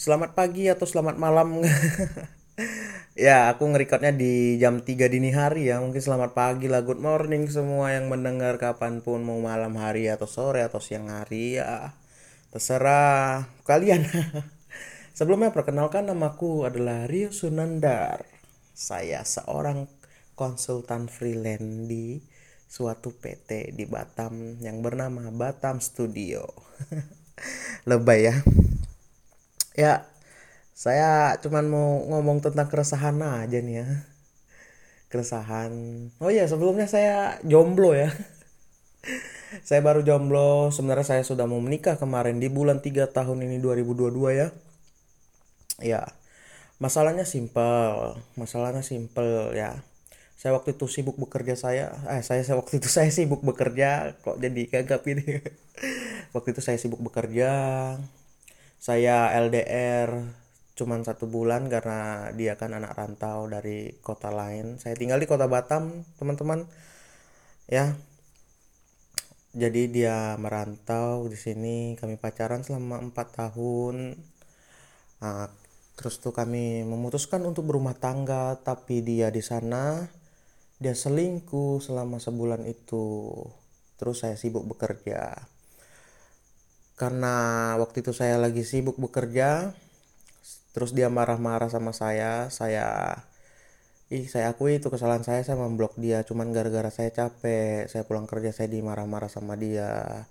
[0.00, 1.60] Selamat pagi atau selamat malam.
[3.28, 5.76] ya, aku ngerekordnya di jam 3 dini hari ya.
[5.76, 10.24] Mungkin selamat pagi lah, good morning semua yang mendengar kapan pun mau malam hari atau
[10.24, 11.92] sore atau siang hari ya.
[12.48, 14.08] Terserah kalian.
[15.20, 18.24] Sebelumnya perkenalkan namaku adalah Rio Sunandar.
[18.72, 19.84] Saya seorang
[20.32, 22.24] konsultan freelance di
[22.64, 26.48] suatu PT di Batam yang bernama Batam Studio.
[27.84, 28.36] Lebay ya
[29.80, 30.04] ya
[30.76, 33.88] saya cuman mau ngomong tentang keresahan aja nih ya.
[35.12, 35.72] Keresahan.
[36.16, 38.08] Oh ya sebelumnya saya jomblo ya.
[39.68, 40.70] Saya baru jomblo.
[40.70, 44.48] Sebenarnya saya sudah mau menikah kemarin di bulan 3 tahun ini 2022 ya.
[45.82, 46.06] Ya
[46.80, 48.16] masalahnya simpel.
[48.38, 49.84] Masalahnya simpel ya.
[50.40, 51.92] Saya waktu itu sibuk bekerja saya.
[52.08, 54.16] Eh saya, saya waktu itu saya sibuk bekerja.
[54.24, 55.44] Kok jadi gagap ini?
[56.34, 57.50] Waktu itu saya sibuk bekerja
[58.80, 60.40] saya LDR
[60.72, 64.80] cuman satu bulan karena dia kan anak rantau dari kota lain.
[64.80, 66.64] Saya tinggal di kota Batam teman-teman.
[67.68, 68.00] Ya.
[69.52, 72.00] Jadi dia merantau di sini.
[72.00, 74.16] Kami pacaran selama empat tahun.
[75.20, 75.52] Nah,
[76.00, 80.08] terus tuh kami memutuskan untuk berumah tangga tapi dia di sana.
[80.80, 83.28] Dia selingkuh selama sebulan itu.
[84.00, 85.36] Terus saya sibuk bekerja
[87.00, 87.34] karena
[87.80, 89.72] waktu itu saya lagi sibuk bekerja
[90.76, 93.16] terus dia marah-marah sama saya saya
[94.10, 96.26] ih saya akui itu kesalahan saya saya memblok dia.
[96.26, 100.26] Cuman gara-gara saya capek saya pulang kerja saya dimarah-marah sama dia.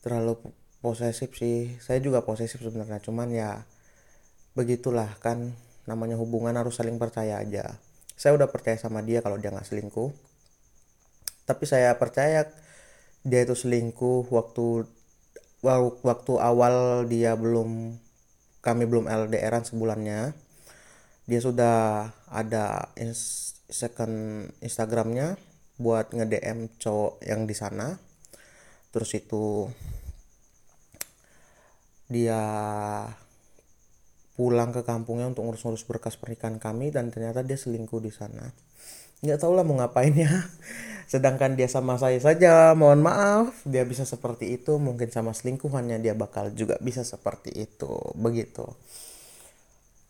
[0.00, 0.38] Terlalu
[0.78, 1.74] posesif sih.
[1.82, 3.66] Saya juga posesif sebenarnya cuman ya
[4.54, 5.52] begitulah kan
[5.90, 7.76] namanya hubungan harus saling percaya aja.
[8.14, 10.10] Saya udah percaya sama dia kalau dia nggak selingkuh.
[11.50, 12.46] Tapi saya percaya
[13.26, 14.86] dia itu selingkuh waktu
[15.60, 18.00] waktu awal dia belum
[18.60, 20.32] kami belum LDRan sebulannya
[21.30, 22.90] dia sudah ada
[23.70, 25.38] second Instagramnya
[25.80, 27.96] buat nge DM cowok yang di sana.
[28.90, 29.70] Terus itu
[32.10, 32.42] dia
[34.34, 38.50] pulang ke kampungnya untuk ngurus-ngurus berkas pernikahan kami dan ternyata dia selingkuh di sana
[39.20, 40.30] nggak tahu lah mau ngapain ya.
[41.10, 43.66] Sedangkan dia sama saya saja mohon maaf.
[43.66, 47.90] Dia bisa seperti itu mungkin sama selingkuhannya dia bakal juga bisa seperti itu.
[48.14, 48.62] Begitu.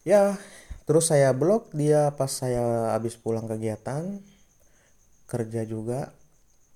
[0.04, 0.36] Ya
[0.84, 4.20] terus saya blok dia pas saya habis pulang kegiatan.
[5.24, 6.12] Kerja juga.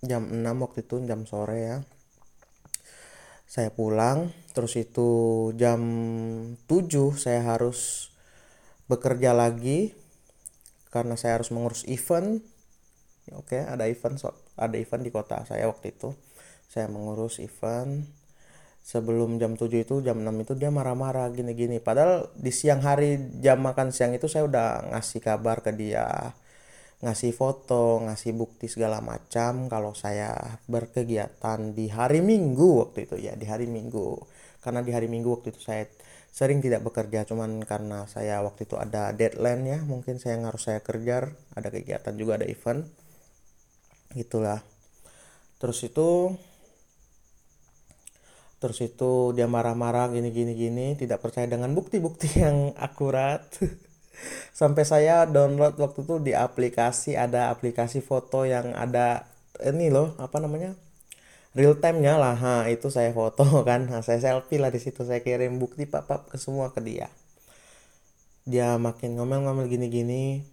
[0.05, 1.77] Jam 6 waktu itu jam sore ya.
[3.45, 5.09] Saya pulang terus itu
[5.61, 5.81] jam
[6.65, 8.09] 7 saya harus
[8.89, 9.97] bekerja lagi
[10.95, 12.39] karena saya harus mengurus event.
[13.35, 14.15] Oke okay, ada event
[14.55, 16.15] ada event di kota saya waktu itu.
[16.71, 18.07] Saya mengurus event.
[18.85, 21.81] Sebelum jam 7 itu jam 6 itu dia marah-marah gini-gini.
[21.81, 26.37] Padahal di siang hari jam makan siang itu saya udah ngasih kabar ke dia.
[27.01, 33.17] Ngasih foto ngasih bukti segala macam kalau saya berkegiatan di hari minggu waktu itu.
[33.19, 34.21] Ya di hari minggu.
[34.61, 35.89] Karena di hari minggu waktu itu saya
[36.35, 40.83] sering tidak bekerja cuman karena saya waktu itu ada deadline ya mungkin saya harus saya
[40.83, 42.83] kerja ada kegiatan juga ada event
[44.19, 44.59] gitulah
[45.63, 46.35] terus itu
[48.59, 53.45] terus itu dia marah-marah gini gini gini tidak percaya dengan bukti-bukti yang akurat.
[54.57, 59.29] Sampai saya download waktu itu di aplikasi ada aplikasi foto yang ada
[59.61, 60.73] ini loh apa namanya
[61.55, 62.37] real time nya lah.
[62.37, 63.87] Ha itu saya foto kan.
[63.89, 65.07] Nah, saya selfie lah di situ.
[65.07, 67.09] Saya kirim bukti pap pap ke semua ke dia.
[68.45, 70.45] Dia makin ngomel-ngomel gini-gini.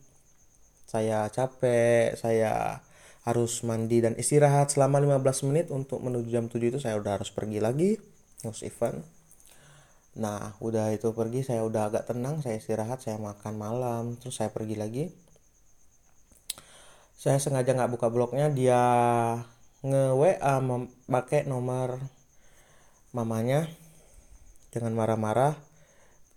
[0.87, 2.79] Saya capek saya
[3.21, 5.67] harus mandi dan istirahat selama 15 menit.
[5.73, 7.97] Untuk menuju jam 7 itu saya udah harus pergi lagi.
[8.45, 9.01] Ngurus event.
[10.11, 12.39] Nah udah itu pergi saya udah agak tenang.
[12.45, 14.03] Saya istirahat saya makan malam.
[14.21, 15.05] Terus saya pergi lagi.
[17.21, 18.49] Saya sengaja nggak buka blognya.
[18.49, 18.81] Dia
[19.81, 20.55] nge WA
[21.09, 21.99] pakai nomor
[23.11, 23.67] mamanya.
[24.71, 25.59] Dengan marah-marah.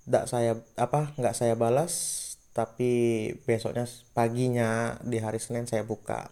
[0.04, 2.20] Tidak saya apa nggak saya balas
[2.54, 6.28] tapi besoknya paginya di hari Senin saya buka.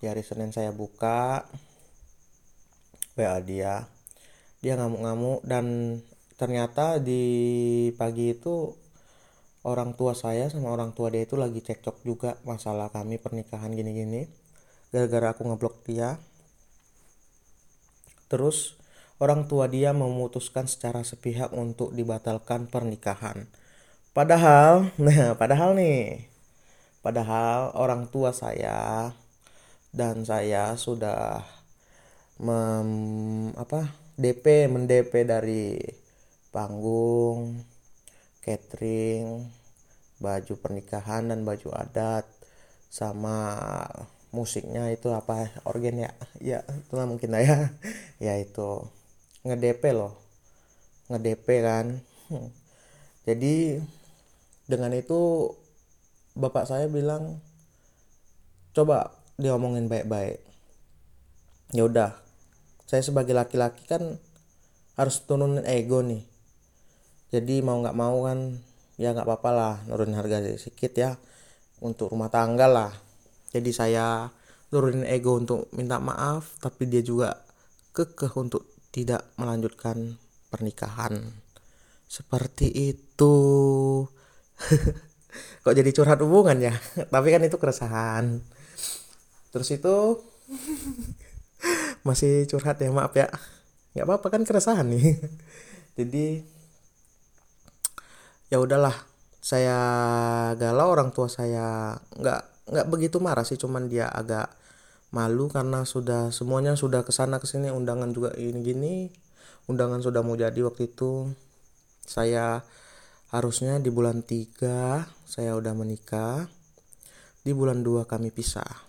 [0.00, 1.44] Di hari Senin saya buka
[3.18, 3.90] WA dia.
[4.62, 5.98] Dia ngamuk-ngamuk dan
[6.36, 7.24] ternyata di
[7.96, 8.76] pagi itu
[9.66, 14.45] orang tua saya sama orang tua dia itu lagi cekcok juga masalah kami pernikahan gini-gini
[14.96, 16.16] gara-gara aku ngeblok dia.
[18.32, 18.80] Terus
[19.20, 23.44] orang tua dia memutuskan secara sepihak untuk dibatalkan pernikahan.
[24.16, 26.24] Padahal nah padahal nih
[27.04, 29.12] padahal orang tua saya
[29.92, 31.44] dan saya sudah
[32.40, 35.76] mem, apa DP mendp dari
[36.48, 37.60] panggung
[38.40, 39.44] catering
[40.16, 42.24] baju pernikahan dan baju adat
[42.88, 43.84] sama
[44.36, 47.58] musiknya itu apa organ ya ya itu lah mungkin lah ya.
[48.26, 48.84] Ya itu
[49.48, 50.12] ngedp loh.
[51.08, 52.04] Ngedp kan.
[53.24, 53.80] Jadi
[54.68, 55.52] dengan itu
[56.36, 57.40] bapak saya bilang
[58.76, 60.44] coba diomongin baik-baik.
[61.72, 62.12] Ya udah
[62.84, 64.20] saya sebagai laki-laki kan
[65.00, 66.24] harus turunin ego nih.
[67.32, 68.60] Jadi mau nggak mau kan
[68.96, 71.10] ya nggak apa-apa lah nurunin harga sedikit ya
[71.84, 72.92] untuk rumah tangga lah
[73.50, 74.06] jadi saya
[74.68, 77.46] turunin ego untuk minta maaf tapi dia juga
[77.96, 80.20] kekeh untuk tidak melanjutkan
[80.52, 81.20] pernikahan.
[82.08, 83.34] Seperti itu.
[85.64, 86.72] Kok jadi curhat hubungan ya?
[87.12, 88.40] Tapi kan itu keresahan.
[89.52, 89.96] Terus itu
[92.08, 93.28] masih curhat ya maaf ya.
[93.92, 95.20] Nggak apa-apa kan keresahan nih.
[95.96, 96.26] Jadi
[98.48, 98.96] ya udahlah.
[99.46, 99.78] Saya
[100.58, 104.50] galau orang tua saya nggak nggak begitu marah sih cuman dia agak
[105.14, 108.94] malu karena sudah semuanya sudah ke sana ke sini undangan juga ini gini
[109.66, 111.30] undangan sudah mau jadi waktu itu.
[112.06, 112.62] Saya
[113.34, 116.46] harusnya di bulan 3 saya udah menikah
[117.42, 118.86] di bulan 2 kami pisah.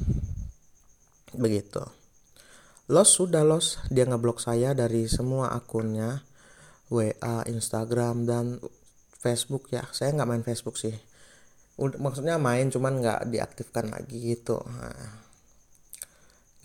[1.34, 1.82] Begitu.
[2.88, 3.82] Los sudah los.
[3.90, 6.24] Dia ngeblok saya dari semua akunnya
[6.88, 8.62] WA Instagram dan
[9.18, 9.90] Facebook ya.
[9.92, 10.96] Saya nggak main Facebook sih
[11.78, 14.58] maksudnya main cuman nggak diaktifkan lagi gitu.
[14.66, 15.22] Nah,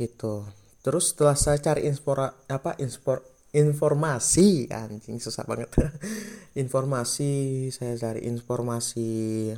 [0.01, 0.49] gitu.
[0.81, 3.23] Terus setelah saya cari inspora apa inspor
[3.53, 5.69] informasi anjing susah banget.
[6.63, 9.53] Informasi saya cari informasi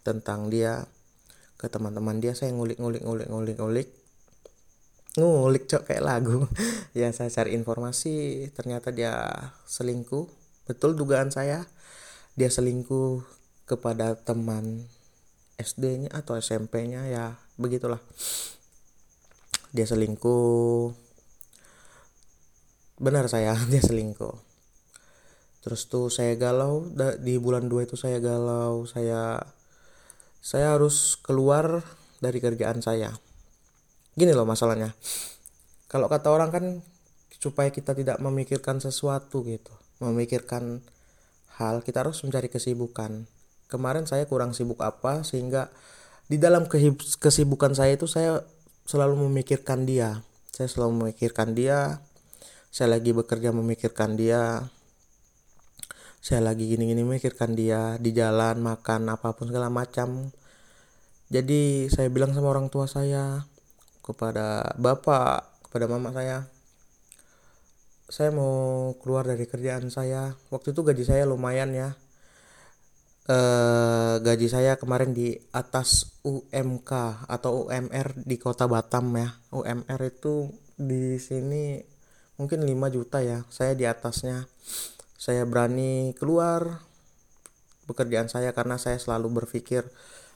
[0.00, 0.84] tentang dia
[1.60, 3.88] ke teman-teman dia saya ngulik ngulik ngulik ngulik ngulik.
[5.16, 6.44] Ngulik cok kayak lagu.
[6.92, 9.16] Ya saya cari informasi ternyata dia
[9.64, 10.28] selingkuh.
[10.68, 11.64] Betul dugaan saya
[12.36, 14.86] dia selingkuh kepada teman
[15.60, 18.00] SD-nya atau SMP-nya ya begitulah.
[19.72, 20.92] Dia selingkuh.
[23.00, 24.36] Benar saya dia selingkuh.
[25.62, 26.90] Terus tuh saya galau
[27.22, 28.84] di bulan 2 itu saya galau.
[28.84, 29.38] Saya
[30.42, 31.86] saya harus keluar
[32.18, 33.14] dari kerjaan saya.
[34.18, 34.90] Gini loh masalahnya.
[35.86, 36.64] Kalau kata orang kan
[37.42, 40.78] supaya kita tidak memikirkan sesuatu gitu memikirkan
[41.58, 43.26] hal kita harus mencari kesibukan
[43.72, 45.72] kemarin saya kurang sibuk apa sehingga
[46.28, 46.68] di dalam
[47.16, 48.44] kesibukan saya itu saya
[48.84, 50.20] selalu memikirkan dia.
[50.52, 52.04] Saya selalu memikirkan dia
[52.72, 54.64] saya lagi bekerja memikirkan dia
[56.24, 60.32] saya lagi gini-gini memikirkan dia di jalan makan apa pun segala macam.
[61.28, 63.44] Jadi saya bilang sama orang tua saya
[64.00, 66.48] kepada bapak kepada mama saya
[68.08, 70.36] saya mau keluar dari kerjaan saya.
[70.48, 71.96] Waktu itu gaji saya lumayan ya
[73.26, 73.38] e,
[74.18, 76.90] gaji saya kemarin di atas UMK
[77.26, 79.38] atau UMR di kota Batam ya.
[79.54, 81.78] UMR itu di sini
[82.38, 83.46] mungkin 5 juta ya.
[83.50, 84.46] Saya di atasnya.
[85.18, 86.82] Saya berani keluar
[87.86, 89.86] pekerjaan saya karena saya selalu berpikir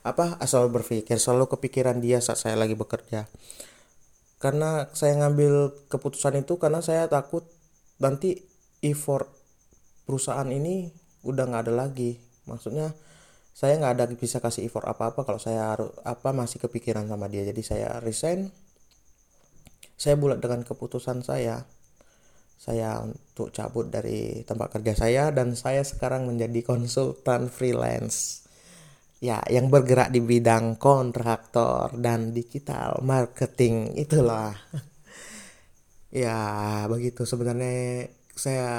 [0.07, 3.27] apa asal berpikir selalu kepikiran dia saat saya lagi bekerja.
[4.37, 7.43] Karena saya ngambil keputusan itu karena saya takut
[7.97, 8.45] nanti
[8.85, 9.27] effort
[10.05, 10.93] perusahaan ini
[11.25, 12.95] udah nggak ada lagi maksudnya
[13.57, 17.41] saya nggak ada bisa kasih effort apa-apa kalau saya harus apa masih kepikiran sama dia.
[17.41, 18.49] Jadi saya resign
[19.97, 21.65] saya bulat dengan keputusan saya.
[22.57, 28.45] Saya untuk cabut dari tempat kerja saya dan saya sekarang menjadi konsultan freelance.
[29.17, 34.53] Ya yang bergerak di bidang kontraktor dan digital marketing itulah.
[36.07, 37.27] Ya begitu.
[37.27, 38.71] Sebenarnya saya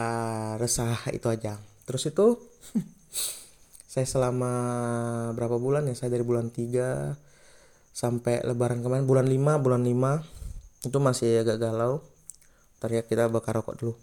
[0.56, 1.60] resah itu aja.
[1.84, 2.40] Terus itu
[3.98, 4.54] saya selama
[5.34, 5.94] berapa bulan ya?
[5.98, 7.18] Saya dari bulan 3
[7.90, 9.10] sampai lebaran kemarin.
[9.10, 12.06] Bulan 5 bulan 5 itu masih agak galau.
[12.78, 13.94] Ntar ya kita bakar rokok dulu.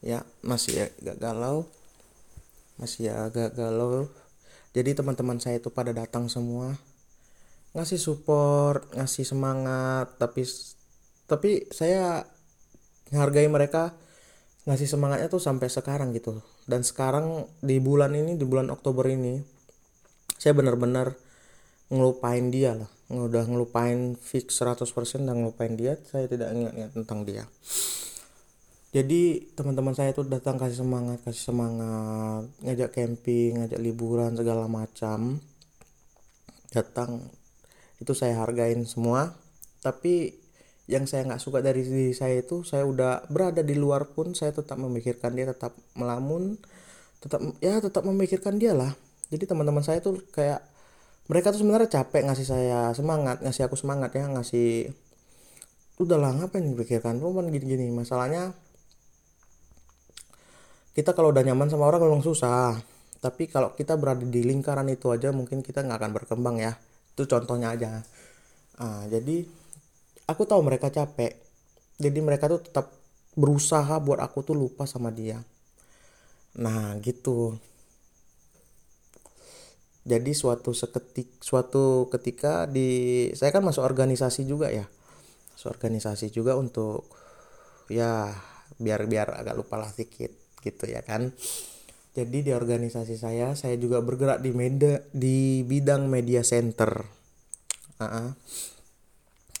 [0.00, 1.68] Ya masih agak galau.
[2.80, 4.08] Masih agak galau.
[4.72, 6.80] Jadi teman-teman saya itu pada datang semua.
[7.76, 10.48] Ngasih support ngasih semangat tapi
[11.28, 12.24] tapi saya
[13.12, 13.92] menghargai mereka
[14.64, 16.40] ngasih semangatnya tuh sampai sekarang gitu.
[16.64, 19.40] Dan sekarang di bulan ini di bulan Oktober ini
[20.40, 21.16] saya benar-benar
[21.92, 22.90] ngelupain dia lah.
[23.12, 27.44] Udah ngelupain fix 100% dan ngelupain dia saya tidak ingat-ingat tentang dia.
[28.94, 35.42] Jadi teman-teman saya tuh datang kasih semangat kasih semangat ngajak camping ngajak liburan segala macam.
[36.72, 37.26] Datang
[38.00, 39.34] itu saya hargain semua.
[39.84, 40.43] Tapi
[40.84, 44.52] yang saya nggak suka dari diri saya itu saya udah berada di luar pun saya
[44.52, 46.60] tetap memikirkan dia tetap melamun
[47.24, 48.92] tetap ya tetap memikirkan dia lah.
[49.32, 50.60] Jadi teman-teman saya tuh kayak
[51.24, 54.92] mereka tuh sebenarnya capek ngasih saya semangat ngasih aku semangat ya ngasih
[56.04, 57.16] udah lah ngapain dipikirkan?
[57.16, 57.88] Cuman gini-gini.
[57.88, 58.52] Masalahnya
[60.92, 62.76] kita kalau udah nyaman sama orang memang susah.
[63.24, 66.76] Tapi kalau kita berada di lingkaran itu aja mungkin kita nggak akan berkembang ya.
[67.16, 68.04] Itu contohnya aja.
[68.76, 69.63] Nah, jadi
[70.28, 71.36] aku tahu mereka capek.
[72.00, 72.90] Jadi mereka tuh tetap
[73.34, 75.42] berusaha buat aku tuh lupa sama dia.
[76.58, 77.58] Nah gitu.
[80.04, 84.84] Jadi suatu seketik suatu ketika di saya kan masuk organisasi juga ya.
[85.56, 87.08] Masuk organisasi juga untuk
[87.88, 88.28] ya
[88.76, 91.32] biar biar agak lupa lah sedikit gitu ya kan.
[92.14, 96.90] Jadi di organisasi saya saya juga bergerak di media di bidang media center.
[97.98, 98.30] Uh -uh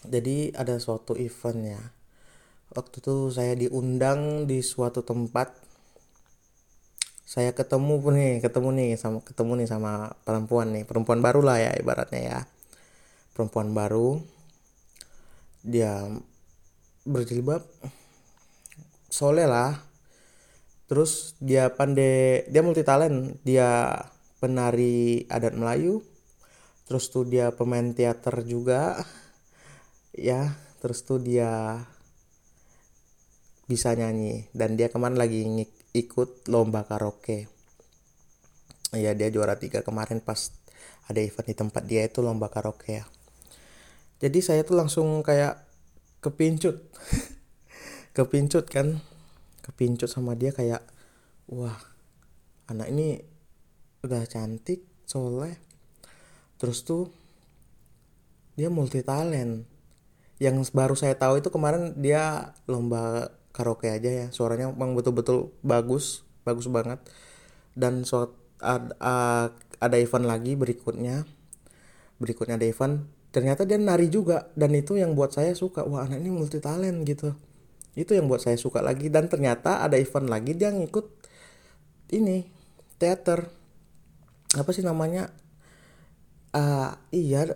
[0.04, 1.82] jadi ada suatu event ya.
[2.74, 5.54] Waktu itu saya diundang di suatu tempat.
[7.24, 9.92] Saya ketemu pun nih ketemu nih sama ketemu nih sama
[10.26, 10.84] perempuan nih.
[10.84, 12.40] Perempuan baru lah ya ibaratnya ya.
[13.32, 14.20] Perempuan baru.
[15.64, 16.04] Dia
[17.06, 17.64] berjilbab.
[19.08, 19.80] Soleh lah.
[20.90, 23.40] Terus dia pandai dia multi talent.
[23.46, 23.96] Dia
[24.42, 26.04] penari adat Melayu.
[26.84, 29.00] Terus tuh dia pemain teater juga
[30.14, 31.82] ya terus tuh dia
[33.64, 34.48] bisa nyanyi.
[34.52, 35.44] Dan dia kemarin lagi
[35.94, 37.48] ikut lomba karaoke.
[38.94, 40.54] Ya dia juara tiga kemarin pas
[41.10, 43.04] ada event di tempat dia itu lomba karaoke ya.
[44.22, 45.64] Jadi saya tuh langsung kayak
[46.22, 46.78] kepincut.
[48.16, 49.02] Kepincut kan.
[49.64, 50.86] Kepincut sama dia kayak
[51.50, 51.74] wah
[52.70, 53.18] anak ini
[54.06, 55.58] udah cantik soleh.
[56.60, 57.10] Terus tuh
[58.54, 59.73] dia multi talent
[60.42, 64.26] yang baru saya tahu itu kemarin dia lomba karaoke aja ya.
[64.34, 66.98] Suaranya memang betul-betul bagus bagus banget.
[67.74, 71.22] Dan so ada, ada event lagi berikutnya.
[72.18, 73.06] Berikutnya ada event.
[73.30, 74.50] Ternyata dia nari juga.
[74.58, 75.86] Dan itu yang buat saya suka.
[75.86, 77.34] Wah anak ini multi talent gitu.
[77.94, 79.06] Itu yang buat saya suka lagi.
[79.10, 81.06] Dan ternyata ada event lagi dia ngikut
[82.10, 82.46] ini
[82.98, 83.46] teater.
[84.54, 85.30] Apa sih namanya?
[86.50, 87.54] Uh, iya.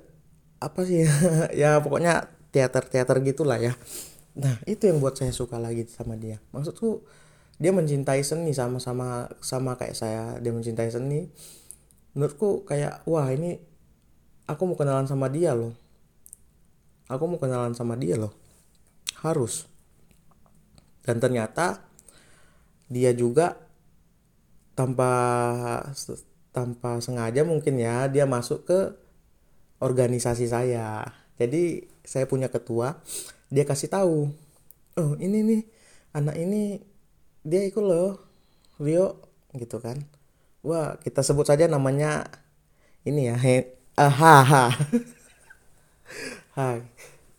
[0.63, 1.07] Apa sih?
[1.59, 3.77] Ya pokoknya teater-teater gitulah ya.
[4.39, 6.39] Nah itu yang buat saya suka lagi sama dia.
[6.55, 7.03] Maksudku
[7.59, 10.39] dia mencintai seni sama-sama sama kayak saya.
[10.39, 11.27] Dia mencintai seni.
[12.15, 13.59] Menurutku kayak wah ini
[14.47, 15.75] aku mau kenalan sama dia loh.
[17.11, 18.33] Aku mau kenalan sama dia loh.
[19.21, 19.67] Harus.
[21.03, 21.83] Dan ternyata
[22.89, 23.57] dia juga
[24.73, 25.13] tanpa
[26.55, 28.81] tanpa sengaja mungkin ya dia masuk ke
[29.83, 31.05] organisasi saya
[31.39, 33.01] jadi saya punya ketua
[33.49, 34.29] dia kasih tahu
[34.99, 35.63] oh ini nih
[36.13, 36.83] anak ini
[37.47, 38.19] dia ikut loh
[38.79, 39.19] Rio
[39.55, 39.99] gitu kan.
[40.63, 42.27] Wah kita sebut saja namanya
[43.03, 44.65] ini ya he, uh, ha ha.
[46.59, 46.83] Ha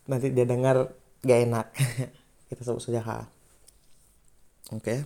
[0.08, 1.68] nanti dia dengar gak enak.
[2.50, 3.20] Kita sebut saja ha.
[4.70, 5.00] Oke okay.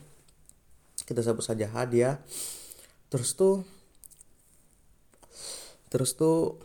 [1.04, 2.22] kita sebut saja ha dia.
[3.10, 3.66] Terus tuh
[5.90, 6.62] terus tuh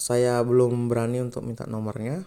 [0.00, 2.24] saya belum berani untuk minta nomornya.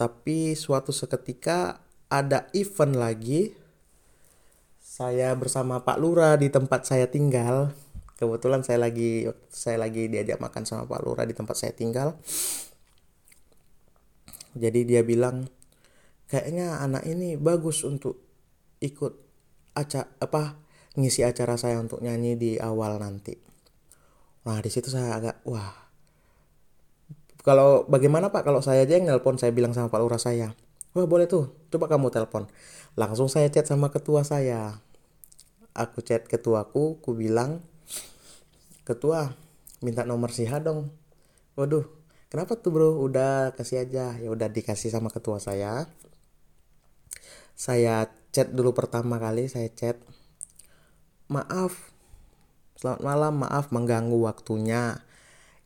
[0.00, 3.52] Tapi suatu seketika ada event lagi.
[4.80, 7.76] Saya bersama Pak Lura di tempat saya tinggal.
[8.16, 12.16] Kebetulan saya lagi saya lagi diajak makan sama Pak Lura di tempat saya tinggal.
[14.56, 15.44] Jadi dia bilang
[16.24, 18.16] kayaknya anak ini bagus untuk
[18.80, 19.12] ikut
[19.76, 20.56] acara apa
[20.96, 23.36] ngisi acara saya untuk nyanyi di awal nanti.
[24.48, 25.89] Nah di situ saya agak wah
[27.40, 28.44] kalau bagaimana Pak?
[28.44, 30.52] Kalau saya aja yang nelpon saya bilang sama Pak Lurah saya
[30.94, 31.50] wah boleh tuh.
[31.70, 32.50] Coba kamu telepon.
[32.98, 34.82] Langsung saya chat sama ketua saya.
[35.74, 37.62] Aku chat ketuaku ku bilang
[38.82, 39.38] ketua
[39.80, 40.90] minta nomor si dong.
[41.54, 41.86] Waduh
[42.26, 42.88] kenapa tuh bro?
[42.98, 44.18] Udah kasih aja.
[44.18, 45.86] Ya udah dikasih sama ketua saya.
[47.54, 50.02] Saya chat dulu pertama kali saya chat
[51.30, 51.94] maaf
[52.82, 53.34] selamat malam.
[53.46, 54.98] Maaf mengganggu waktunya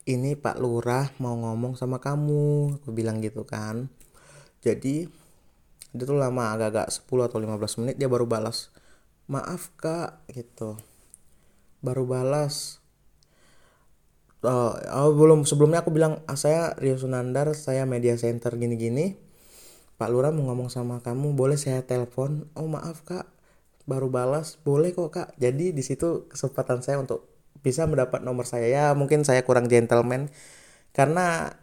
[0.05, 3.89] ini Pak Lurah mau ngomong sama kamu aku bilang gitu kan.
[4.61, 5.09] Jadi
[5.95, 8.75] itu tuh lama agak-agak 10 atau 15 menit dia baru balas
[9.25, 10.77] maaf kak gitu.
[11.81, 12.81] Baru balas.
[14.45, 19.17] Oh, oh belum sebelumnya aku bilang ah, saya Rio Sunandar saya media center gini-gini.
[19.97, 22.51] Pak Lurah mau ngomong sama kamu boleh saya telepon?
[22.53, 23.25] Oh maaf kak.
[23.89, 25.29] Baru balas boleh kok kak.
[25.41, 27.34] Jadi di situ kesempatan saya untuk
[27.65, 28.69] bisa mendapat nomor saya.
[28.69, 30.29] Ya mungkin saya kurang gentleman.
[30.93, 31.57] Karena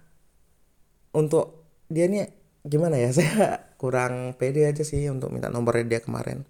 [1.14, 2.34] untuk dia nih
[2.66, 3.14] gimana ya?
[3.18, 6.44] Saya kurang pede aja sih untuk minta nomornya dia kemarin.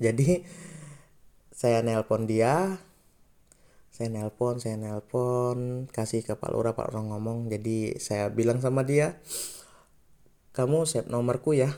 [0.00, 0.44] Jadi
[1.52, 2.80] saya nelpon dia
[3.92, 7.52] saya nelpon saya nelpon kasih ke Pak Lura Pak Lura ngomong.
[7.52, 9.20] Jadi saya bilang sama dia
[10.56, 11.76] kamu save nomorku ya.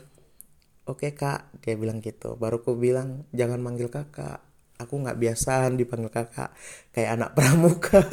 [0.87, 2.39] Oke kak dia bilang gitu.
[2.39, 4.39] Baru aku bilang jangan manggil kakak
[4.83, 6.51] aku nggak biasa dipanggil kakak
[6.91, 8.03] kayak anak pramuka.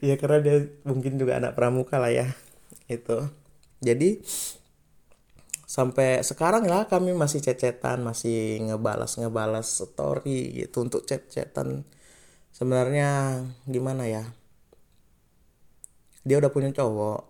[0.00, 2.28] Ya karena dia mungkin juga anak pramuka lah ya
[2.90, 3.30] itu
[3.80, 4.20] jadi
[5.64, 11.86] sampai sekarang ya kami masih cecetan masih ngebalas ngebalas story gitu untuk chat-chatan
[12.50, 14.24] sebenarnya gimana ya?
[16.26, 17.24] Dia udah punya cowok.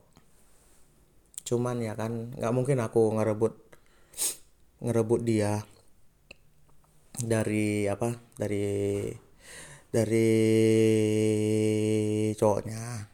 [1.47, 3.55] Cuman ya kan nggak mungkin aku ngerebut
[4.81, 5.63] ngerebut dia
[7.21, 8.17] dari apa?
[8.37, 8.65] Dari
[9.91, 10.31] dari
[12.39, 13.11] cowoknya.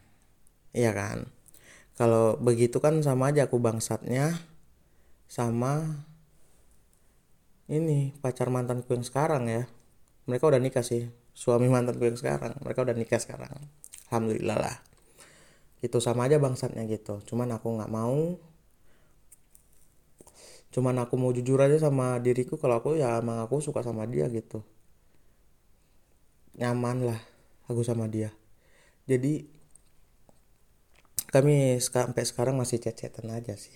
[0.77, 1.27] Iya kan?
[1.97, 4.37] Kalau begitu kan sama aja aku bangsatnya
[5.25, 6.05] sama
[7.67, 9.67] ini pacar mantanku yang sekarang ya.
[10.29, 11.09] Mereka udah nikah sih.
[11.33, 12.55] Suami mantanku yang sekarang.
[12.63, 13.51] Mereka udah nikah sekarang.
[14.07, 14.77] Alhamdulillah lah.
[15.83, 17.19] Itu sama aja bangsatnya gitu.
[17.27, 18.39] Cuman aku nggak mau
[20.67, 24.27] cuman aku mau jujur aja sama diriku kalau aku ya emang aku suka sama dia
[24.27, 24.61] gitu.
[26.57, 27.19] Nyaman lah
[27.69, 28.33] aku sama dia.
[29.07, 29.47] Jadi
[31.31, 33.75] kami sampai sekarang masih cecetan aja sih.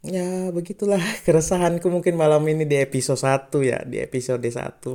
[0.00, 4.80] Ya begitulah keresahanku mungkin malam ini di episode 1 ya di episode 1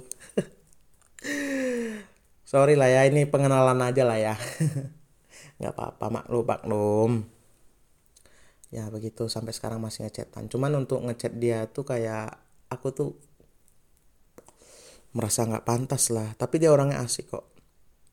[2.51, 4.35] sorry lah ya ini pengenalan aja lah ya.
[5.61, 7.34] Nggak apa-apa maklum maklum
[8.75, 9.31] ya begitu.
[9.31, 12.35] Sampai sekarang masih ngechatan cuman untuk ngechat dia tuh kayak
[12.67, 13.09] aku tuh
[15.15, 16.35] merasa nggak pantas lah.
[16.35, 17.47] Tapi dia orangnya asik kok.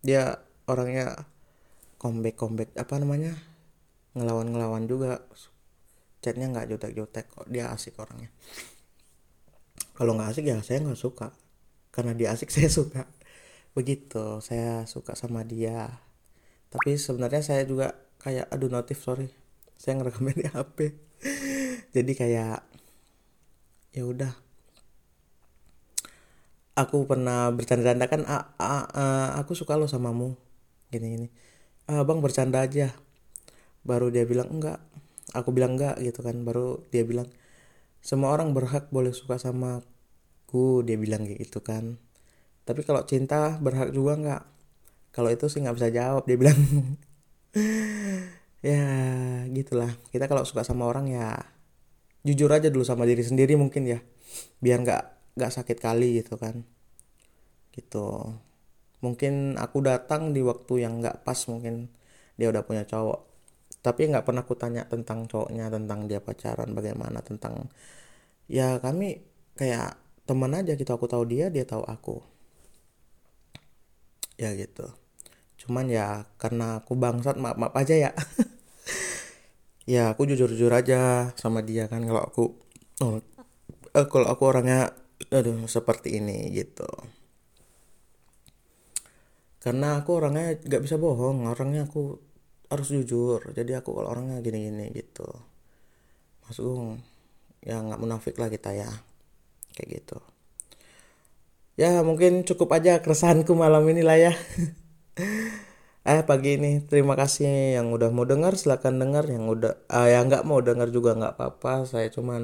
[0.07, 0.39] Dia
[0.71, 1.27] orangnya
[1.99, 3.35] comeback comeback apa namanya
[4.15, 5.27] ngelawan ngelawan juga.
[6.23, 7.47] Chatnya nggak jutek-jutek kok.
[7.51, 8.31] Dia asik orangnya.
[9.99, 11.35] Kalau nggak asik ya saya nggak suka.
[11.91, 13.11] Karena dia asik saya suka.
[13.75, 14.39] Begitu.
[14.39, 15.91] Saya suka sama dia.
[16.71, 19.42] Tapi sebenarnya saya juga kayak aduh notif sorry
[19.83, 20.79] saya ngerekamnya di HP
[21.93, 22.59] jadi kayak
[23.93, 24.33] ya udah.
[26.73, 29.05] Aku pernah bercanda-canda kan a, a, a,
[29.37, 30.41] aku suka lo samamu.
[30.89, 31.29] Gini gini
[31.93, 32.97] ah, bang bercanda aja.
[33.85, 34.81] Baru dia bilang enggak.
[35.37, 36.41] Aku bilang enggak gitu kan.
[36.49, 37.29] Baru dia bilang
[38.01, 39.85] semua orang berhak boleh suka sama
[40.49, 40.81] ku.
[40.81, 42.01] Dia bilang gitu kan.
[42.65, 44.43] Tapi kalau cinta berhak juga enggak?
[45.13, 46.57] Kalau itu sih nggak bisa jawab dia bilang
[48.63, 48.83] ya
[49.51, 49.91] gitulah.
[50.15, 51.35] Kita kalau suka sama orang ya
[52.23, 53.99] jujur aja dulu sama diri sendiri mungkin ya.
[54.63, 55.03] Biar nggak
[55.37, 56.63] nggak sakit kali gitu kan.
[57.75, 58.07] Gitu.
[59.03, 61.91] Mungkin aku datang di waktu yang nggak pas mungkin
[62.39, 63.21] dia udah punya cowok.
[63.83, 67.67] Tapi nggak pernah aku tanya tentang cowoknya tentang dia pacaran bagaimana tentang
[68.47, 69.27] ya kami
[69.59, 69.99] kayak
[70.29, 70.91] teman aja gitu.
[70.95, 72.23] Aku tahu dia dia tahu aku.
[74.39, 75.02] Ya gitu
[75.63, 78.11] cuman ya karena aku bangsat maaf maaf aja ya.
[79.83, 82.43] Ya aku jujur jujur aja sama dia kan kalau aku
[83.03, 83.19] oh,
[83.99, 84.95] eh, kalau aku orangnya
[85.35, 86.87] aduh seperti ini gitu.
[89.63, 92.19] Karena aku orangnya nggak bisa bohong orangnya aku
[92.71, 93.43] harus jujur.
[93.59, 95.27] Jadi aku kalau orangnya gini-gini gitu.
[96.47, 96.99] Maksudku
[97.63, 98.91] ya nggak munafik lah kita ya
[99.75, 100.19] kayak gitu.
[101.75, 104.33] Ya mungkin cukup aja keresahanku malam ini lah ya
[106.09, 110.27] eh pagi ini terima kasih yang udah mau dengar silahkan dengar yang udah uh, yang
[110.33, 111.85] nggak mau dengar juga nggak apa-apa.
[111.85, 112.43] Saya cuman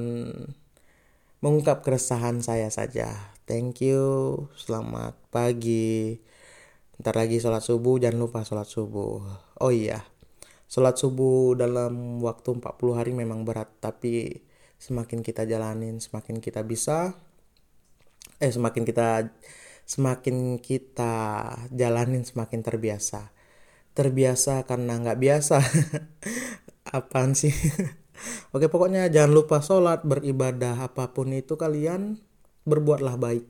[1.43, 3.33] mengungkap keresahan saya saja.
[3.49, 4.05] Thank you.
[4.53, 6.21] Selamat pagi.
[7.01, 9.23] Ntar lagi sholat subuh jangan lupa sholat subuh.
[9.63, 10.03] Oh iya
[10.69, 14.45] Sholat subuh dalam waktu 40 hari memang berat, tapi
[14.77, 17.17] semakin kita jalanin, semakin kita bisa
[18.37, 19.33] eh semakin kita
[19.89, 21.15] semakin kita
[21.73, 23.33] jalanin semakin terbiasa.
[23.97, 25.57] Terbiasa karena nggak biasa.
[26.97, 27.49] Apaan sih?
[28.53, 32.21] Oke, pokoknya jangan lupa sholat, beribadah, apa pun itu kalian
[32.69, 33.45] berbuatlah baik.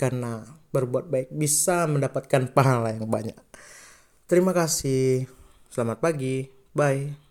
[0.00, 0.40] Karena
[0.72, 3.36] berbuat baik bisa mendapatkan pahala yang banyak.
[4.24, 5.28] Terima kasih.
[5.68, 6.48] Selamat pagi.
[6.72, 7.25] Bye.